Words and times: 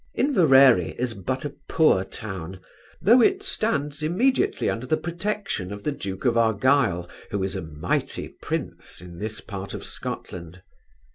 Inverary 0.15 0.95
is 0.97 1.13
but 1.13 1.45
a 1.45 1.53
poor 1.69 2.03
town, 2.03 2.59
though 3.03 3.21
it 3.21 3.43
stands 3.43 4.01
immediately 4.01 4.67
under 4.67 4.87
the 4.87 4.97
protection 4.97 5.71
of 5.71 5.83
the 5.83 5.91
duke 5.91 6.25
of 6.25 6.35
Argyle, 6.35 7.07
who 7.29 7.43
is 7.43 7.55
a 7.55 7.61
mighty 7.61 8.27
prince 8.27 8.99
in 8.99 9.19
this 9.19 9.41
part 9.41 9.75
of 9.75 9.85
Scotland. 9.85 10.63